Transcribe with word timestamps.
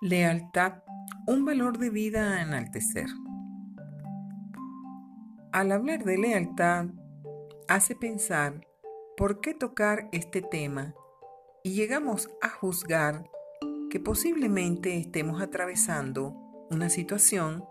Lealtad, 0.00 0.84
un 1.26 1.44
valor 1.44 1.78
de 1.78 1.90
vida 1.90 2.36
a 2.36 2.42
enaltecer. 2.42 3.08
Al 5.50 5.72
hablar 5.72 6.04
de 6.04 6.16
lealtad, 6.16 6.86
hace 7.66 7.96
pensar 7.96 8.64
por 9.16 9.40
qué 9.40 9.54
tocar 9.54 10.08
este 10.12 10.40
tema 10.40 10.94
y 11.64 11.72
llegamos 11.72 12.30
a 12.40 12.48
juzgar 12.48 13.28
que 13.90 13.98
posiblemente 13.98 14.96
estemos 14.96 15.42
atravesando 15.42 16.32
una 16.70 16.90
situación 16.90 17.64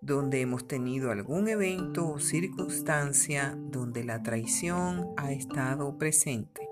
donde 0.00 0.40
hemos 0.40 0.66
tenido 0.66 1.12
algún 1.12 1.46
evento 1.46 2.08
o 2.08 2.18
circunstancia 2.18 3.54
donde 3.56 4.02
la 4.02 4.24
traición 4.24 5.14
ha 5.16 5.30
estado 5.30 5.96
presente. 5.96 6.68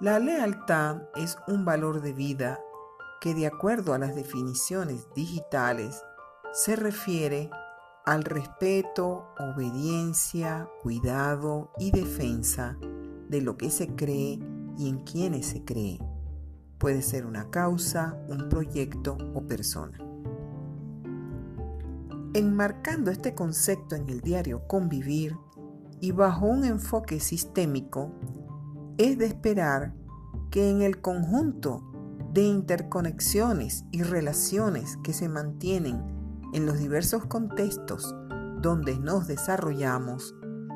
La 0.00 0.18
lealtad 0.18 1.02
es 1.14 1.38
un 1.46 1.64
valor 1.64 2.00
de 2.00 2.14
vida 2.14 2.58
que 3.20 3.34
de 3.34 3.46
acuerdo 3.46 3.92
a 3.92 3.98
las 3.98 4.14
definiciones 4.14 5.06
digitales 5.14 6.02
se 6.52 6.74
refiere 6.74 7.50
al 8.06 8.24
respeto, 8.24 9.28
obediencia, 9.38 10.68
cuidado 10.82 11.70
y 11.78 11.90
defensa 11.90 12.78
de 13.28 13.42
lo 13.42 13.56
que 13.56 13.70
se 13.70 13.94
cree 13.94 14.38
y 14.78 14.88
en 14.88 15.00
quienes 15.04 15.46
se 15.46 15.64
cree. 15.64 15.98
Puede 16.78 17.02
ser 17.02 17.26
una 17.26 17.50
causa, 17.50 18.18
un 18.28 18.48
proyecto 18.48 19.18
o 19.34 19.46
persona. 19.46 19.98
Enmarcando 22.32 23.10
este 23.10 23.34
concepto 23.34 23.96
en 23.96 24.08
el 24.08 24.22
diario 24.22 24.66
Convivir 24.66 25.36
y 26.00 26.12
bajo 26.12 26.46
un 26.46 26.64
enfoque 26.64 27.20
sistémico, 27.20 28.12
es 28.96 29.18
de 29.18 29.26
esperar 29.26 29.94
que 30.50 30.70
en 30.70 30.80
el 30.80 31.00
conjunto 31.00 31.89
de 32.32 32.42
interconexiones 32.42 33.84
y 33.90 34.02
relaciones 34.02 34.96
que 35.02 35.12
se 35.12 35.28
mantienen 35.28 36.00
en 36.52 36.66
los 36.66 36.78
diversos 36.78 37.26
contextos 37.26 38.14
donde 38.60 38.98
nos 38.98 39.26
desarrollamos, 39.26 40.34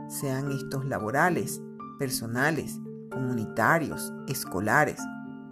sean 0.08 0.50
estos 0.50 0.84
laborales, 0.84 1.62
personales, 1.98 2.80
comunitarios, 3.10 4.12
escolares 4.26 5.00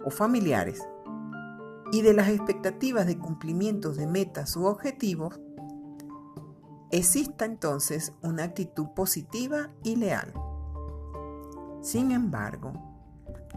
o 0.03 0.09
familiares, 0.09 0.81
y 1.91 2.01
de 2.01 2.13
las 2.13 2.29
expectativas 2.29 3.05
de 3.05 3.17
cumplimiento 3.17 3.93
de 3.93 4.07
metas 4.07 4.57
u 4.57 4.65
objetivos, 4.65 5.39
exista 6.91 7.45
entonces 7.45 8.13
una 8.21 8.43
actitud 8.43 8.87
positiva 8.95 9.69
y 9.83 9.95
leal. 9.95 10.33
Sin 11.81 12.11
embargo, 12.11 12.92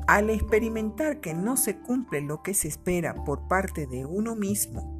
al 0.07 0.31
experimentar 0.31 1.21
que 1.21 1.35
no 1.35 1.57
se 1.57 1.79
cumple 1.79 2.21
lo 2.21 2.43
que 2.43 2.55
se 2.55 2.69
espera 2.69 3.25
por 3.25 3.49
parte 3.49 3.87
de 3.87 4.07
uno 4.07 4.37
mismo 4.37 4.97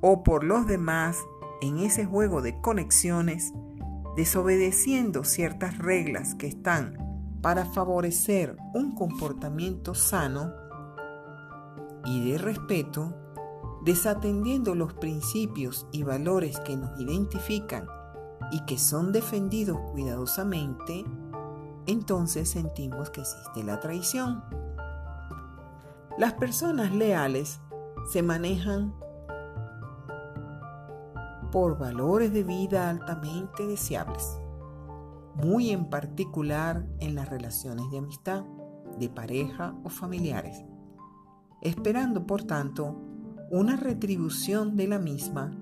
o 0.00 0.22
por 0.22 0.44
los 0.44 0.66
demás 0.66 1.18
en 1.62 1.78
ese 1.78 2.04
juego 2.04 2.42
de 2.42 2.60
conexiones, 2.60 3.52
desobedeciendo 4.16 5.24
ciertas 5.24 5.78
reglas 5.78 6.34
que 6.34 6.46
están 6.46 6.98
para 7.40 7.64
favorecer 7.64 8.56
un 8.74 8.94
comportamiento 8.94 9.94
sano 9.94 10.52
y 12.04 12.30
de 12.30 12.38
respeto, 12.38 13.14
desatendiendo 13.84 14.74
los 14.74 14.94
principios 14.94 15.86
y 15.92 16.02
valores 16.02 16.58
que 16.60 16.76
nos 16.76 16.98
identifican 17.00 17.86
y 18.50 18.64
que 18.66 18.78
son 18.78 19.12
defendidos 19.12 19.78
cuidadosamente, 19.92 21.04
entonces 21.86 22.50
sentimos 22.50 23.10
que 23.10 23.20
existe 23.20 23.62
la 23.62 23.80
traición. 23.80 24.42
Las 26.18 26.34
personas 26.34 26.94
leales 26.94 27.60
se 28.10 28.22
manejan 28.22 28.94
por 31.50 31.78
valores 31.78 32.32
de 32.32 32.42
vida 32.42 32.88
altamente 32.88 33.66
deseables, 33.66 34.38
muy 35.34 35.70
en 35.70 35.88
particular 35.90 36.86
en 37.00 37.14
las 37.14 37.28
relaciones 37.28 37.90
de 37.90 37.98
amistad, 37.98 38.44
de 38.98 39.08
pareja 39.08 39.74
o 39.84 39.88
familiares, 39.88 40.64
esperando 41.62 42.26
por 42.26 42.44
tanto 42.44 43.00
una 43.50 43.76
retribución 43.76 44.76
de 44.76 44.88
la 44.88 44.98
misma 44.98 45.56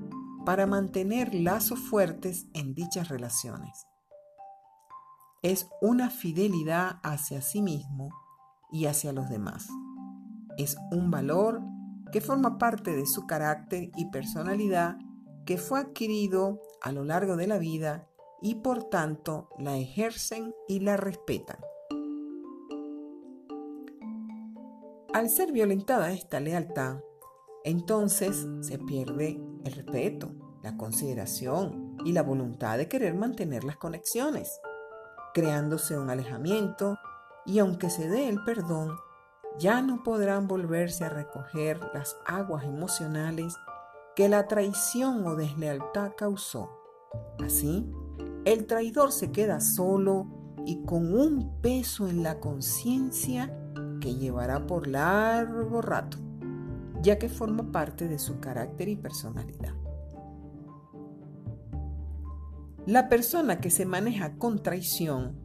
para 0.45 0.67
mantener 0.67 1.35
lazos 1.35 1.79
fuertes 1.79 2.47
en 2.53 2.75
dichas 2.75 3.09
relaciones 3.09 3.87
es 5.43 5.69
una 5.81 6.09
fidelidad 6.09 7.01
hacia 7.03 7.43
sí 7.43 7.63
mismo 7.63 8.11
y 8.71 8.87
hacia 8.87 9.13
los 9.13 9.29
demás. 9.29 9.69
Es 10.57 10.77
un 10.93 11.11
valor 11.11 11.61
que 12.13 12.21
forma 12.21 12.59
parte 12.59 12.95
de 12.95 13.07
su 13.07 13.27
carácter 13.27 13.91
y 13.97 14.11
personalidad 14.11 14.99
que 15.45 15.59
fue 15.59 15.81
adquirido 15.81 16.61
a 16.81 16.93
lo 16.93 17.05
largo 17.05 17.37
de 17.37 17.49
la 17.49 17.59
vida 17.59 18.09
y 18.41 18.57
por 18.57 18.85
tanto 18.85 19.49
la 19.59 19.77
ejercen 19.77 20.55
y 20.69 20.81
la 20.81 20.97
respetan. 20.97 21.59
Al 25.13 25.29
ser 25.29 25.51
violentada 25.53 26.13
esta 26.13 26.39
lealtad, 26.39 27.01
entonces 27.65 28.47
se 28.61 28.79
pierde 28.79 29.41
el 29.65 29.73
respeto, 29.73 30.35
la 30.63 30.77
consideración 30.77 31.97
y 32.05 32.13
la 32.13 32.23
voluntad 32.23 32.79
de 32.79 32.89
querer 32.89 33.15
mantener 33.15 33.65
las 33.65 33.77
conexiones 33.77 34.61
creándose 35.35 35.99
un 35.99 36.11
alejamiento 36.11 36.99
y 37.45 37.59
aunque 37.59 37.91
se 37.91 38.09
dé 38.09 38.29
el 38.29 38.43
perdón, 38.45 38.97
ya 39.59 39.83
no 39.83 40.03
podrán 40.03 40.49
volverse 40.49 41.05
a 41.05 41.11
recoger 41.11 41.81
las 41.93 42.17
aguas 42.27 42.65
emocionales 42.65 43.57
que 44.15 44.29
la 44.29 44.47
traición 44.47 45.27
o 45.27 45.37
deslealtad 45.37 46.13
causó. 46.17 46.71
Así, 47.45 47.91
el 48.45 48.67
traidor 48.67 49.13
se 49.13 49.31
queda 49.31 49.61
solo 49.61 50.27
y 50.65 50.85
con 50.85 51.15
un 51.15 51.61
peso 51.61 52.09
en 52.09 52.23
la 52.23 52.41
conciencia 52.41 53.53
que 54.01 54.15
llevará 54.15 54.67
por 54.67 54.87
largo 54.87 55.81
rato, 55.83 56.19
ya 57.03 57.19
que 57.19 57.29
forma 57.29 57.71
parte 57.71 58.09
de 58.09 58.19
su 58.19 58.41
carácter 58.41 58.89
y 58.89 58.97
personalidad. 58.97 59.82
La 62.87 63.09
persona 63.09 63.61
que 63.61 63.71
se 63.71 63.87
maneja 63.87 64.37
con 64.39 64.61
traición 64.61 65.37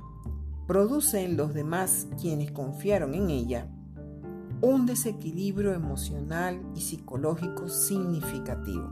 produce 0.66 1.24
en 1.24 1.38
los 1.38 1.54
demás 1.54 2.08
quienes 2.20 2.52
confiaron 2.52 3.14
en 3.14 3.30
ella 3.30 3.70
un 4.62 4.88
desequilibrio 4.88 5.74
emocional 5.74 6.60
y 6.74 6.82
psicológico 6.82 7.70
significativo, 7.70 8.90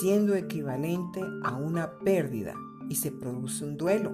siendo 0.00 0.34
equivalente 0.34 1.20
a 1.42 1.54
una 1.56 1.98
pérdida 1.98 2.54
y 2.88 2.94
se 2.94 3.12
produce 3.12 3.62
un 3.66 3.76
duelo. 3.76 4.12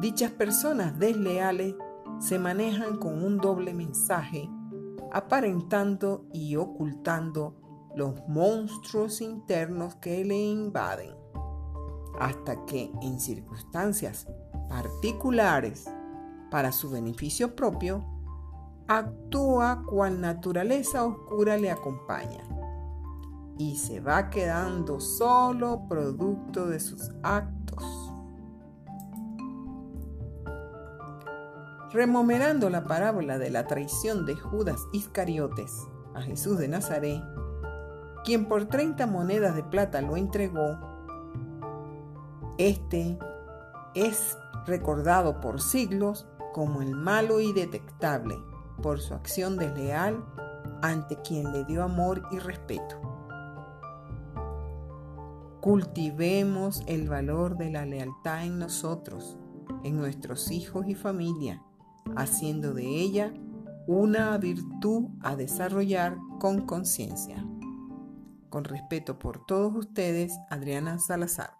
Dichas 0.00 0.32
personas 0.32 0.98
desleales 0.98 1.76
se 2.18 2.40
manejan 2.40 2.96
con 2.96 3.22
un 3.22 3.38
doble 3.38 3.74
mensaje, 3.74 4.50
aparentando 5.12 6.26
y 6.32 6.56
ocultando 6.56 7.60
los 7.94 8.26
monstruos 8.26 9.20
internos 9.20 9.94
que 9.94 10.24
le 10.24 10.36
invaden 10.36 11.27
hasta 12.18 12.64
que 12.66 12.92
en 13.02 13.20
circunstancias 13.20 14.26
particulares 14.68 15.86
para 16.50 16.72
su 16.72 16.90
beneficio 16.90 17.54
propio, 17.54 18.04
actúa 18.88 19.84
cual 19.86 20.20
naturaleza 20.20 21.04
oscura 21.04 21.56
le 21.58 21.70
acompaña 21.70 22.42
y 23.58 23.76
se 23.76 24.00
va 24.00 24.30
quedando 24.30 25.00
solo 25.00 25.86
producto 25.88 26.66
de 26.66 26.80
sus 26.80 27.10
actos. 27.22 27.84
Remomerando 31.92 32.70
la 32.70 32.84
parábola 32.84 33.38
de 33.38 33.50
la 33.50 33.66
traición 33.66 34.26
de 34.26 34.36
Judas 34.36 34.78
Iscariotes 34.92 35.88
a 36.14 36.22
Jesús 36.22 36.58
de 36.58 36.68
Nazaret, 36.68 37.22
quien 38.24 38.46
por 38.46 38.66
30 38.66 39.06
monedas 39.06 39.56
de 39.56 39.64
plata 39.64 40.00
lo 40.02 40.16
entregó, 40.16 40.87
este 42.58 43.18
es 43.94 44.36
recordado 44.66 45.40
por 45.40 45.60
siglos 45.60 46.26
como 46.52 46.82
el 46.82 46.94
malo 46.94 47.40
y 47.40 47.52
detectable 47.52 48.36
por 48.82 49.00
su 49.00 49.14
acción 49.14 49.56
desleal 49.56 50.24
ante 50.82 51.16
quien 51.22 51.52
le 51.52 51.64
dio 51.64 51.82
amor 51.82 52.22
y 52.30 52.38
respeto. 52.38 53.00
Cultivemos 55.60 56.82
el 56.86 57.08
valor 57.08 57.56
de 57.56 57.70
la 57.70 57.84
lealtad 57.84 58.44
en 58.44 58.58
nosotros, 58.58 59.38
en 59.82 59.96
nuestros 59.96 60.50
hijos 60.50 60.86
y 60.86 60.94
familia, 60.94 61.62
haciendo 62.16 62.74
de 62.74 62.86
ella 62.86 63.32
una 63.86 64.36
virtud 64.38 65.08
a 65.22 65.34
desarrollar 65.34 66.16
con 66.38 66.66
conciencia. 66.66 67.44
Con 68.50 68.64
respeto 68.64 69.18
por 69.18 69.44
todos 69.46 69.74
ustedes, 69.74 70.38
Adriana 70.48 70.98
Salazar. 70.98 71.57